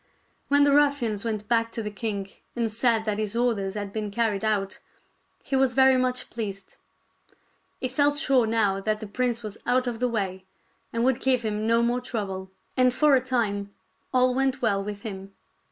When 0.47 0.63
the 0.63 0.73
ruffians 0.73 1.23
went 1.23 1.47
back 1.47 1.71
to 1.73 1.83
the 1.83 1.91
king 1.91 2.31
and 2.55 2.71
said 2.71 3.05
that 3.05 3.19
his 3.19 3.35
orders 3.35 3.75
had 3.75 3.93
been 3.93 4.09
carried 4.09 4.43
out, 4.43 4.79
he 5.43 5.55
was 5.55 5.73
very 5.75 5.95
much 5.95 6.31
pleased. 6.31 6.77
He 7.79 7.87
felt 7.87 8.17
sure 8.17 8.47
now 8.47 8.79
that 8.79 8.99
the 8.99 9.05
prince 9.05 9.43
was 9.43 9.59
out 9.67 9.85
of 9.85 9.99
the 9.99 10.09
way 10.09 10.43
and 10.91 11.05
would 11.05 11.19
give 11.21 11.43
him 11.43 11.67
no 11.67 11.83
more 11.83 12.01
trouble; 12.01 12.49
and 12.75 12.91
for 12.91 13.15
a 13.15 13.21
time 13.23 13.75
all 14.11 14.33
went 14.33 14.59
well 14.59 14.83
with 14.83 15.03
him. 15.03 15.35